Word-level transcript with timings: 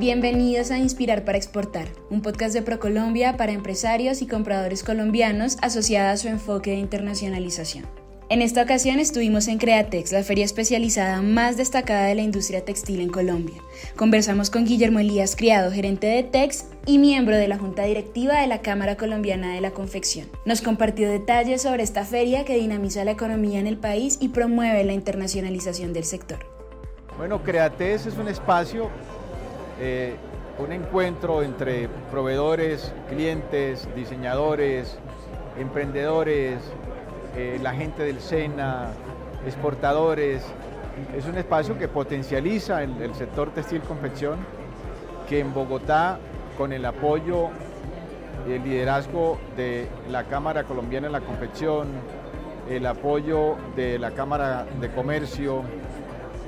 Bienvenidos 0.00 0.70
a 0.70 0.78
Inspirar 0.78 1.26
para 1.26 1.36
Exportar, 1.36 1.88
un 2.08 2.22
podcast 2.22 2.54
de 2.54 2.62
ProColombia 2.62 3.36
para 3.36 3.52
empresarios 3.52 4.22
y 4.22 4.26
compradores 4.26 4.82
colombianos 4.82 5.58
asociada 5.60 6.12
a 6.12 6.16
su 6.16 6.28
enfoque 6.28 6.70
de 6.70 6.78
internacionalización. 6.78 7.84
En 8.30 8.40
esta 8.40 8.62
ocasión 8.62 8.98
estuvimos 8.98 9.46
en 9.46 9.58
Createx, 9.58 10.12
la 10.12 10.22
feria 10.22 10.46
especializada 10.46 11.20
más 11.20 11.58
destacada 11.58 12.06
de 12.06 12.14
la 12.14 12.22
industria 12.22 12.64
textil 12.64 13.02
en 13.02 13.10
Colombia. 13.10 13.60
Conversamos 13.94 14.48
con 14.48 14.64
Guillermo 14.64 15.00
Elías 15.00 15.36
Criado, 15.36 15.70
gerente 15.70 16.06
de 16.06 16.22
Tex 16.22 16.64
y 16.86 16.96
miembro 16.96 17.36
de 17.36 17.48
la 17.48 17.58
Junta 17.58 17.82
Directiva 17.82 18.40
de 18.40 18.46
la 18.46 18.62
Cámara 18.62 18.96
Colombiana 18.96 19.52
de 19.52 19.60
la 19.60 19.72
Confección. 19.72 20.28
Nos 20.46 20.62
compartió 20.62 21.10
detalles 21.10 21.60
sobre 21.60 21.82
esta 21.82 22.06
feria 22.06 22.46
que 22.46 22.56
dinamiza 22.56 23.04
la 23.04 23.10
economía 23.10 23.60
en 23.60 23.66
el 23.66 23.76
país 23.76 24.16
y 24.18 24.28
promueve 24.28 24.82
la 24.82 24.94
internacionalización 24.94 25.92
del 25.92 26.04
sector. 26.04 26.38
Bueno, 27.18 27.42
Createx 27.42 28.06
es 28.06 28.16
un 28.16 28.28
espacio, 28.28 28.88
eh, 29.80 30.14
un 30.58 30.72
encuentro 30.72 31.42
entre 31.42 31.88
proveedores, 32.10 32.92
clientes, 33.08 33.88
diseñadores, 33.96 34.98
emprendedores, 35.58 36.58
eh, 37.36 37.58
la 37.62 37.72
gente 37.72 38.02
del 38.02 38.20
SENA, 38.20 38.88
exportadores. 39.46 40.44
Es 41.16 41.24
un 41.26 41.38
espacio 41.38 41.78
que 41.78 41.88
potencializa 41.88 42.82
el, 42.82 43.14
sector 43.14 43.52
textil 43.52 43.80
confección, 43.80 44.38
que 45.28 45.40
en 45.40 45.54
Bogotá, 45.54 46.18
con 46.58 46.74
el 46.74 46.84
apoyo 46.84 47.48
y 48.46 48.52
el 48.52 48.64
liderazgo 48.64 49.38
de 49.56 49.88
la 50.10 50.24
Cámara 50.24 50.64
Colombiana 50.64 51.06
de 51.06 51.12
la 51.12 51.20
Confección, 51.20 51.88
el 52.68 52.84
apoyo 52.84 53.56
de 53.76 53.98
la 53.98 54.10
Cámara 54.10 54.66
de 54.78 54.90
Comercio, 54.90 55.62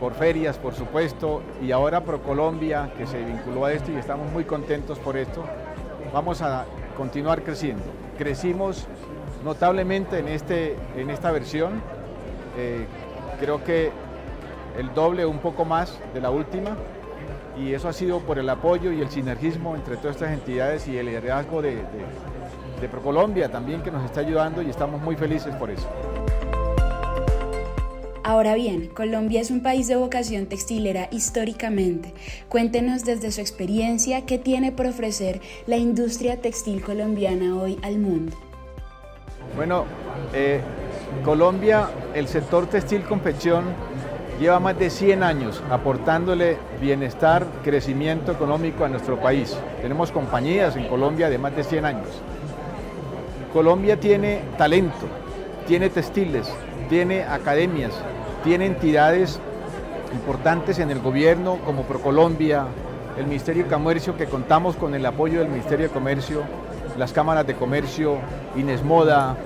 por 0.00 0.14
ferias, 0.14 0.58
por 0.58 0.74
supuesto, 0.74 1.42
y 1.62 1.72
ahora 1.72 2.02
ProColombia, 2.02 2.92
que 2.96 3.06
se 3.06 3.24
vinculó 3.24 3.64
a 3.64 3.72
esto 3.72 3.92
y 3.92 3.96
estamos 3.96 4.30
muy 4.32 4.44
contentos 4.44 4.98
por 4.98 5.16
esto, 5.16 5.44
vamos 6.12 6.42
a 6.42 6.64
continuar 6.96 7.42
creciendo. 7.42 7.84
Crecimos 8.18 8.86
notablemente 9.44 10.18
en, 10.18 10.28
este, 10.28 10.76
en 10.96 11.10
esta 11.10 11.30
versión. 11.30 11.82
Eh, 12.56 12.86
creo 13.40 13.62
que 13.64 13.90
el 14.78 14.92
doble, 14.94 15.24
un 15.26 15.38
poco 15.38 15.64
más 15.64 15.98
de 16.12 16.20
la 16.20 16.30
última, 16.30 16.76
y 17.56 17.72
eso 17.72 17.88
ha 17.88 17.92
sido 17.92 18.20
por 18.20 18.38
el 18.38 18.48
apoyo 18.48 18.90
y 18.90 19.00
el 19.00 19.10
sinergismo 19.10 19.76
entre 19.76 19.96
todas 19.96 20.16
estas 20.16 20.32
entidades 20.32 20.88
y 20.88 20.98
el 20.98 21.06
liderazgo 21.06 21.62
de, 21.62 21.76
de 22.80 22.88
ProColombia 22.88 23.48
también 23.48 23.82
que 23.82 23.90
nos 23.90 24.04
está 24.04 24.20
ayudando 24.20 24.60
y 24.60 24.70
estamos 24.70 25.00
muy 25.00 25.16
felices 25.16 25.54
por 25.56 25.70
eso. 25.70 25.88
Ahora 28.26 28.54
bien, 28.54 28.86
Colombia 28.86 29.42
es 29.42 29.50
un 29.50 29.60
país 29.60 29.86
de 29.86 29.96
vocación 29.96 30.46
textilera 30.46 31.08
históricamente. 31.10 32.14
Cuéntenos 32.48 33.04
desde 33.04 33.30
su 33.30 33.42
experiencia 33.42 34.24
qué 34.24 34.38
tiene 34.38 34.72
por 34.72 34.86
ofrecer 34.86 35.42
la 35.66 35.76
industria 35.76 36.40
textil 36.40 36.82
colombiana 36.82 37.54
hoy 37.54 37.78
al 37.82 37.98
mundo. 37.98 38.34
Bueno, 39.54 39.84
eh, 40.32 40.62
Colombia, 41.22 41.90
el 42.14 42.26
sector 42.26 42.66
textil 42.66 43.02
confección 43.02 43.64
lleva 44.40 44.58
más 44.58 44.78
de 44.78 44.88
100 44.88 45.22
años 45.22 45.62
aportándole 45.70 46.56
bienestar, 46.80 47.46
crecimiento 47.62 48.32
económico 48.32 48.86
a 48.86 48.88
nuestro 48.88 49.20
país. 49.20 49.54
Tenemos 49.82 50.10
compañías 50.10 50.76
en 50.76 50.88
Colombia 50.88 51.28
de 51.28 51.36
más 51.36 51.54
de 51.54 51.62
100 51.62 51.84
años. 51.84 52.08
Colombia 53.52 54.00
tiene 54.00 54.40
talento, 54.56 55.06
tiene 55.66 55.90
textiles, 55.90 56.50
tiene 56.84 57.24
academias, 57.24 57.92
tiene 58.42 58.66
entidades 58.66 59.40
importantes 60.12 60.78
en 60.78 60.90
el 60.90 61.00
gobierno 61.00 61.58
como 61.64 61.82
Procolombia, 61.82 62.66
el 63.18 63.26
Ministerio 63.26 63.64
de 63.64 63.70
Comercio, 63.70 64.16
que 64.16 64.26
contamos 64.26 64.76
con 64.76 64.94
el 64.94 65.04
apoyo 65.06 65.40
del 65.40 65.48
Ministerio 65.48 65.88
de 65.88 65.92
Comercio, 65.92 66.42
las 66.98 67.12
cámaras 67.12 67.46
de 67.46 67.54
comercio, 67.54 68.18
Inesmoda, 68.56 69.36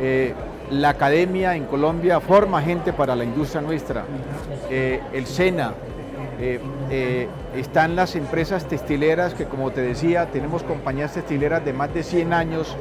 eh, 0.00 0.34
la 0.70 0.90
academia 0.90 1.54
en 1.54 1.64
Colombia 1.64 2.20
forma 2.20 2.60
gente 2.60 2.92
para 2.92 3.14
la 3.14 3.24
industria 3.24 3.60
nuestra, 3.60 4.04
eh, 4.68 5.00
el 5.12 5.26
SENA, 5.26 5.72
eh, 6.38 7.28
están 7.54 7.96
las 7.96 8.14
empresas 8.14 8.66
textileras 8.66 9.32
que 9.32 9.46
como 9.46 9.70
te 9.70 9.80
decía, 9.80 10.26
tenemos 10.26 10.62
compañías 10.64 11.14
textileras 11.14 11.64
de 11.64 11.72
más 11.72 11.94
de 11.94 12.02
100 12.02 12.32
años 12.32 12.76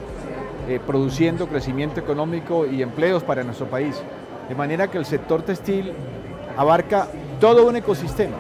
produciendo 0.86 1.48
crecimiento 1.48 2.00
económico 2.00 2.66
y 2.66 2.82
empleos 2.82 3.24
para 3.24 3.44
nuestro 3.44 3.68
país. 3.68 4.02
De 4.50 4.56
manera 4.56 4.90
que 4.90 4.98
el 4.98 5.06
sector 5.06 5.42
textil 5.42 5.92
abarca 6.58 7.08
todo 7.40 7.68
un 7.68 7.76
ecosistema. 7.76 8.38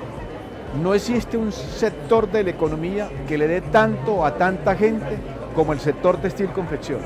No 0.81 0.93
existe 0.93 1.37
un 1.37 1.51
sector 1.51 2.29
de 2.29 2.43
la 2.43 2.49
economía 2.49 3.09
que 3.27 3.37
le 3.37 3.47
dé 3.47 3.61
tanto 3.61 4.25
a 4.25 4.35
tanta 4.35 4.75
gente 4.75 5.17
como 5.55 5.73
el 5.73 5.79
sector 5.79 6.17
textil 6.17 6.49
confección. 6.49 6.99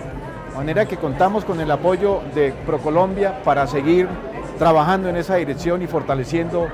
De 0.50 0.56
manera 0.56 0.86
que 0.86 0.98
contamos 0.98 1.46
con 1.46 1.60
el 1.62 1.70
apoyo 1.70 2.22
de 2.34 2.52
ProColombia 2.66 3.44
para 3.44 3.68
seguir 3.68 4.08
trabajando 4.58 5.08
en 5.08 5.18
esa 5.18 5.36
dirección 5.36 5.82
y 5.82 5.88
fortaleciendo 5.88 6.68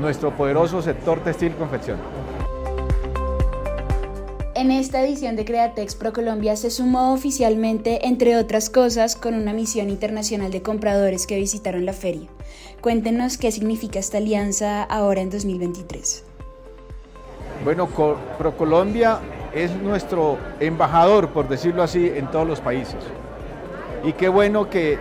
nuestro 0.00 0.30
poderoso 0.32 0.80
sector 0.82 1.20
textil 1.20 1.54
confección. 1.54 1.98
En 4.58 4.72
esta 4.72 5.00
edición 5.00 5.36
de 5.36 5.44
Createx 5.44 5.94
ProColombia 5.94 6.56
se 6.56 6.70
sumó 6.70 7.12
oficialmente, 7.12 8.08
entre 8.08 8.36
otras 8.36 8.70
cosas, 8.70 9.14
con 9.14 9.34
una 9.34 9.52
misión 9.52 9.88
internacional 9.88 10.50
de 10.50 10.62
compradores 10.62 11.28
que 11.28 11.36
visitaron 11.36 11.86
la 11.86 11.92
feria. 11.92 12.26
Cuéntenos 12.80 13.38
qué 13.38 13.52
significa 13.52 14.00
esta 14.00 14.18
alianza 14.18 14.82
ahora 14.82 15.20
en 15.20 15.30
2023. 15.30 16.24
Bueno, 17.62 17.86
ProColombia 18.36 19.20
es 19.54 19.70
nuestro 19.76 20.38
embajador, 20.58 21.28
por 21.28 21.48
decirlo 21.48 21.84
así, 21.84 22.10
en 22.12 22.28
todos 22.28 22.48
los 22.48 22.60
países. 22.60 22.98
Y 24.02 24.12
qué 24.14 24.28
bueno 24.28 24.68
que, 24.68 24.98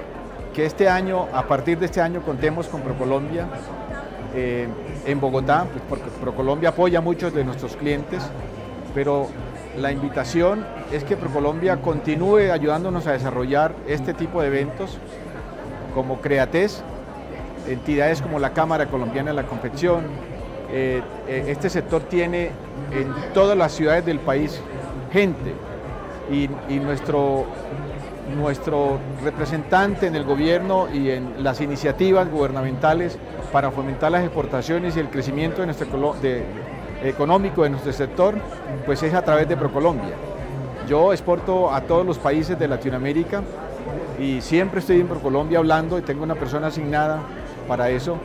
este 0.56 0.88
año, 0.88 1.29
a 1.34 1.47
partir 1.47 1.79
de 1.79 1.88
este 1.88 2.00
año, 2.00 2.22
contemos 2.22 2.68
con 2.68 2.81
ProColombia 2.81 3.47
eh, 4.35 4.68
en 5.07 5.19
Bogotá, 5.19 5.66
pues, 5.72 5.84
porque 5.89 6.12
ProColombia 6.22 6.69
apoya 6.69 7.00
a 7.00 7.01
muchos 7.01 7.34
de 7.34 7.44
nuestros 7.44 7.75
clientes, 7.75 8.22
pero 8.94 9.28
la 9.78 9.92
invitación 9.92 10.66
es 10.92 11.03
que 11.03 11.16
ProColombia 11.18 11.78
continúe 11.78 12.52
ayudándonos 12.52 13.08
a 13.08 13.12
desarrollar 13.12 13.74
este 13.88 14.14
tipo 14.14 14.42
de 14.42 14.48
eventos 14.48 14.98
como 15.94 16.22
Creates, 16.22 16.84
entidades 17.68 18.22
como 18.22 18.40
la 18.40 18.52
Cámara 18.53 18.88
Colombiana 18.88 19.31
de 19.31 19.36
la 19.36 19.44
Confección, 19.44 20.06
eh, 20.72 21.02
eh, 21.28 21.46
este 21.48 21.70
sector 21.70 22.02
tiene 22.03 22.52
en 22.92 23.14
todas 23.34 23.58
las 23.58 23.72
ciudades 23.72 24.06
del 24.06 24.20
país 24.20 24.62
gente 25.12 25.54
y, 26.30 26.50
nuestro, 26.80 27.46
nuestro 28.36 29.00
representante 29.24 30.08
en 30.08 30.16
el 30.16 30.25
gobierno 30.25 30.88
y 30.94 31.12
en 31.12 31.42
las 31.44 31.62
iniciativas 31.62 32.30
gubernamentales 32.30 33.18
para 33.52 33.72
fomentar 33.72 34.12
las 34.12 34.24
exportaciones 34.24 34.98
y 34.98 35.00
el 35.00 35.09
crecimiento 35.09 35.62
de 35.62 35.68
nuestro, 35.68 35.88
económico 37.03 37.63
de 37.63 37.69
nuestro 37.69 37.94
sector, 37.94 38.35
pues 38.85 39.03
es 39.03 39.13
a 39.13 39.22
través 39.22 39.47
de 39.47 39.58
ProColombia. 39.58 40.16
Yo 40.88 41.12
exporto 41.12 41.74
a 41.74 41.81
todos 41.81 42.06
los 42.06 42.18
países 42.18 42.58
de 42.58 42.68
Latinoamérica 42.68 43.41
y 44.19 44.41
siempre 44.41 44.80
estoy 44.80 45.02
en 45.02 45.07
ProColombia 45.07 45.59
hablando 45.59 45.97
y 46.00 46.02
tengo 46.02 46.24
una 46.24 46.36
persona 46.36 46.68
asignada 46.68 47.19
para 47.68 47.90
eso 47.90 48.18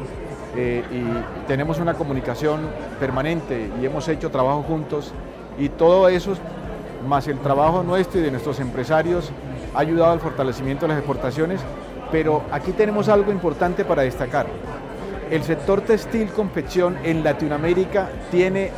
eh, 0.57 0.85
y 0.91 1.47
tenemos 1.49 1.79
una 1.81 1.95
comunicación 1.95 2.61
permanente 3.01 3.71
y 3.81 3.87
hemos 3.87 4.07
hecho 4.09 4.31
trabajo 4.31 4.63
juntos 4.63 5.13
y 5.59 5.69
todo 5.71 6.09
eso, 6.09 6.35
más 7.07 7.27
el 7.29 7.39
trabajo 7.41 7.83
nuestro 7.83 8.21
y 8.21 8.23
de 8.23 8.31
nuestros 8.31 8.61
empresarios, 8.61 9.31
ha 9.75 9.81
ayudado 9.81 10.13
al 10.13 10.21
fortalecimiento 10.21 10.85
de 10.87 10.89
las 10.89 10.99
exportaciones, 10.99 11.61
pero 12.11 12.43
aquí 12.53 12.73
tenemos 12.73 13.09
algo 13.09 13.33
importante 13.33 13.85
para 13.85 14.03
destacar. 14.03 14.47
El 15.33 15.43
sector 15.45 15.81
textil 15.81 16.29
confección 16.29 16.99
en 17.05 17.25
Latinoamérica 17.25 18.11
tiene 18.31 18.71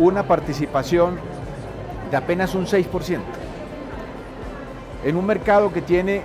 una 0.00 0.24
participación 0.24 1.20
de 2.10 2.16
apenas 2.16 2.56
un 2.56 2.66
6%. 2.66 3.20
En 5.04 5.14
un 5.14 5.24
mercado 5.24 5.72
que 5.72 5.82
tiene 5.82 6.22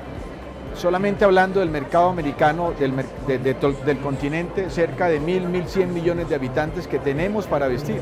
solamente 0.73 1.23
hablando 1.23 1.59
del 1.59 1.69
mercado 1.69 2.09
americano 2.09 2.73
del, 2.79 3.99
continente, 4.01 4.71
cerca 4.71 5.07
de 5.07 5.19
mil, 5.19 5.47
mil 5.49 5.67
cien 5.67 5.93
millones 5.93 6.29
de 6.29 6.33
habitantes 6.33 6.87
que 6.87 6.97
tenemos 6.97 7.45
para 7.45 7.67
vestir. 7.67 8.01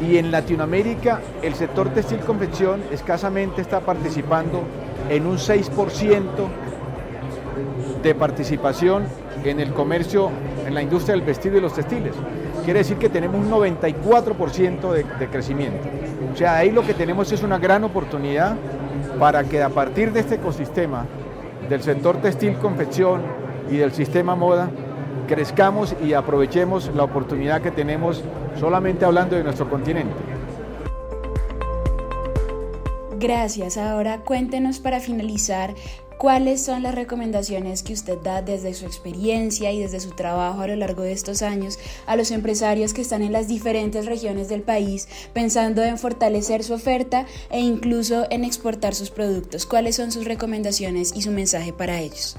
Y 0.00 0.16
en 0.16 0.30
Latinoamérica 0.30 1.20
el 1.42 1.54
sector 1.56 1.90
textil 1.90 2.20
confección 2.20 2.82
escasamente 2.90 3.60
está 3.60 3.80
participando 3.80 4.62
en 5.10 5.26
un 5.26 5.36
6% 5.36 6.24
de 8.02 8.14
participación 8.14 9.04
en 9.42 9.60
el 9.60 9.72
comercio, 9.72 10.30
en 10.66 10.74
la 10.74 10.82
industria 10.82 11.14
del 11.16 11.24
vestido 11.24 11.58
y 11.58 11.60
los 11.60 11.74
textiles. 11.74 12.14
Quiere 12.64 12.80
decir 12.80 12.96
que 12.96 13.08
tenemos 13.08 13.36
un 13.36 13.50
94% 13.50 14.92
de, 14.92 15.04
de 15.18 15.28
crecimiento. 15.28 15.88
O 16.32 16.36
sea, 16.36 16.56
ahí 16.56 16.70
lo 16.70 16.86
que 16.86 16.94
tenemos 16.94 17.30
es 17.32 17.42
una 17.42 17.58
gran 17.58 17.84
oportunidad 17.84 18.56
para 19.18 19.44
que 19.44 19.62
a 19.62 19.68
partir 19.68 20.12
de 20.12 20.20
este 20.20 20.36
ecosistema 20.36 21.06
del 21.68 21.82
sector 21.82 22.16
textil 22.20 22.54
confección 22.56 23.22
y 23.70 23.76
del 23.76 23.92
sistema 23.92 24.34
moda 24.34 24.70
crezcamos 25.26 25.94
y 26.04 26.12
aprovechemos 26.12 26.90
la 26.94 27.04
oportunidad 27.04 27.62
que 27.62 27.70
tenemos 27.70 28.22
solamente 28.58 29.04
hablando 29.04 29.36
de 29.36 29.44
nuestro 29.44 29.68
continente. 29.68 30.14
Gracias. 33.18 33.78
Ahora 33.78 34.20
cuéntenos 34.20 34.80
para 34.80 35.00
finalizar 35.00 35.74
cuáles 36.24 36.64
son 36.64 36.82
las 36.82 36.94
recomendaciones 36.94 37.82
que 37.82 37.92
usted 37.92 38.16
da 38.22 38.40
desde 38.40 38.72
su 38.72 38.86
experiencia 38.86 39.72
y 39.72 39.82
desde 39.82 40.00
su 40.00 40.12
trabajo 40.12 40.62
a 40.62 40.68
lo 40.68 40.74
largo 40.74 41.02
de 41.02 41.12
estos 41.12 41.42
años 41.42 41.78
a 42.06 42.16
los 42.16 42.30
empresarios 42.30 42.94
que 42.94 43.02
están 43.02 43.20
en 43.20 43.30
las 43.30 43.46
diferentes 43.46 44.06
regiones 44.06 44.48
del 44.48 44.62
país 44.62 45.06
pensando 45.34 45.82
en 45.82 45.98
fortalecer 45.98 46.64
su 46.64 46.72
oferta 46.72 47.26
e 47.50 47.60
incluso 47.60 48.26
en 48.30 48.42
exportar 48.42 48.94
sus 48.94 49.10
productos. 49.10 49.66
¿Cuáles 49.66 49.96
son 49.96 50.12
sus 50.12 50.24
recomendaciones 50.24 51.14
y 51.14 51.20
su 51.20 51.30
mensaje 51.30 51.74
para 51.74 52.00
ellos? 52.00 52.38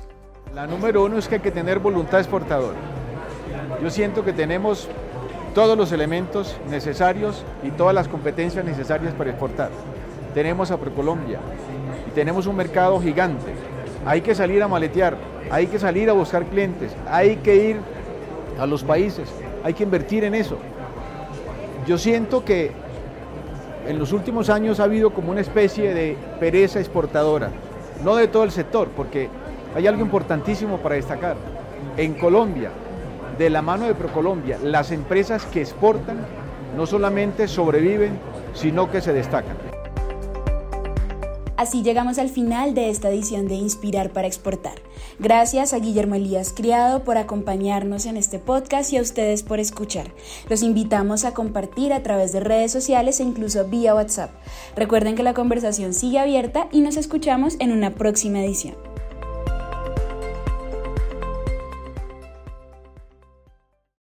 La 0.56 0.66
número 0.66 1.06
uno 1.06 1.20
es 1.20 1.28
que 1.28 1.36
hay 1.36 1.42
que 1.42 1.52
tener 1.52 1.78
voluntad 1.78 2.20
exportadora. 2.20 2.80
Yo 3.84 3.92
siento 3.92 4.26
que 4.26 4.34
tenemos 4.34 4.88
todos 5.54 5.78
los 5.78 5.92
elementos 5.92 6.56
necesarios 6.72 7.44
y 7.62 7.70
todas 7.70 7.94
las 7.94 8.08
competencias 8.08 8.66
necesarias 8.66 9.14
para 9.14 9.30
exportar 9.30 9.70
tenemos 10.36 10.70
a 10.70 10.78
Precolombia 10.78 11.40
y 12.06 12.12
tenemos 12.12 12.46
un 12.46 12.58
mercado 12.58 13.00
gigante. 13.00 13.54
Hay 14.06 14.22
que 14.22 14.36
salir 14.36 14.62
a 14.62 14.68
maletear, 14.68 15.18
hay 15.50 15.66
que 15.66 15.80
salir 15.80 16.10
a 16.12 16.13
buscar 16.13 16.46
clientes, 16.46 16.96
hay 17.10 17.38
que 17.38 17.56
ir 17.56 17.78
a 18.60 18.68
los 18.68 18.84
países, 18.84 19.28
hay 19.63 19.74
que 19.74 19.84
invertir 19.84 20.24
en 20.24 20.36
eso. 20.36 20.57
Yo 21.88 21.98
siento 21.98 22.46
que 22.46 22.72
en 23.88 23.98
los 23.98 24.12
últimos 24.12 24.50
años 24.50 24.80
ha 24.80 24.84
habido 24.84 25.12
como 25.12 25.31
una 25.31 25.42
especie 25.42 25.94
de 25.94 26.18
pereza 26.40 26.80
exportadora, 26.80 27.50
no 28.04 28.16
de 28.16 28.28
todo 28.28 28.44
el 28.44 28.52
sector, 28.52 28.90
porque 28.90 29.28
hay 29.75 29.88
algo 29.88 30.02
importantísimo 30.02 30.78
para 30.78 30.96
destacar. 30.96 31.36
En 31.98 32.13
Colombia, 32.13 32.69
de 33.40 33.50
la 33.50 33.63
mano 33.63 33.86
de 33.86 33.96
Procolombia, 33.96 34.60
las 34.62 34.92
empresas 34.92 35.46
que 35.46 35.62
exportan 35.62 36.18
no 36.78 36.86
solamente 36.86 37.48
sobreviven, 37.48 38.19
sino 38.54 38.92
que 38.92 39.02
se 39.02 39.13
destacan. 39.13 39.75
Así 41.57 41.84
llegamos 41.84 42.18
al 42.18 42.30
final 42.30 42.74
de 42.74 42.90
esta 42.90 43.10
edición 43.10 43.48
de 43.48 43.56
Inspirar 43.56 44.12
para 44.12 44.28
Exportar. 44.28 44.81
Gracias 45.19 45.74
a 45.74 45.80
Guillermo 45.80 46.16
Elías 46.16 46.54
Criado 46.54 47.04
por 47.04 47.18
acompañarnos 47.18 48.06
en 48.06 48.18
este 48.18 48.40
podcast 48.40 48.92
y 48.92 48.98
a 48.98 49.02
ustedes 49.02 49.44
por 49.44 49.60
escuchar. 49.60 50.12
Los 50.50 50.63
invitamos 50.63 51.24
a 51.24 51.34
compartir 51.34 51.94
a 51.94 52.04
través 52.04 52.34
de 52.34 52.42
redes 52.42 52.74
sociales 52.74 53.19
e 53.19 53.24
incluso 53.24 53.66
vía 53.66 53.96
WhatsApp. 53.96 54.31
Recuerden 54.75 55.16
que 55.16 55.24
la 55.24 55.34
conversación 55.34 55.94
sigue 55.94 56.19
abierta 56.19 56.68
y 56.74 56.81
nos 56.81 56.98
escuchamos 56.98 57.56
en 57.60 57.72
una 57.72 57.96
próxima 57.96 58.44
edición. 58.44 58.94